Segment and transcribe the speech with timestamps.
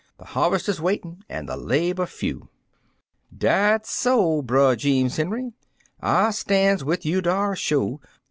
[0.17, 2.49] The harvest is waitin' an' the labor few."
[3.37, 4.41] "Dat so.
[4.41, 5.53] Brer Jeems Henry;
[6.01, 8.01] I Stan's wid you dar, sho.